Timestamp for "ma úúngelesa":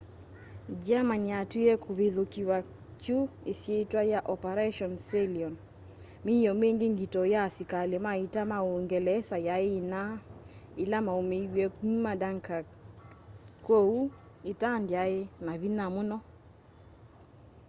8.51-9.37